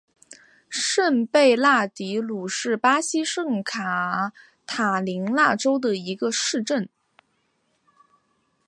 [0.67, 4.33] 圣贝纳迪努是巴西圣卡
[4.65, 6.89] 塔琳娜州的一个市镇。